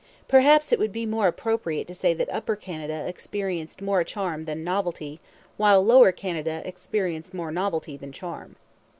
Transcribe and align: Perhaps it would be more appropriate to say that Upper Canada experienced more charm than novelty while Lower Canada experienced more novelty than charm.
Perhaps 0.27 0.71
it 0.73 0.79
would 0.79 0.91
be 0.91 1.05
more 1.05 1.27
appropriate 1.27 1.85
to 1.85 1.93
say 1.93 2.11
that 2.15 2.33
Upper 2.33 2.55
Canada 2.55 3.05
experienced 3.07 3.83
more 3.83 4.03
charm 4.03 4.45
than 4.45 4.63
novelty 4.63 5.19
while 5.57 5.85
Lower 5.85 6.11
Canada 6.11 6.63
experienced 6.65 7.35
more 7.35 7.51
novelty 7.51 7.97
than 7.97 8.11
charm. 8.11 8.55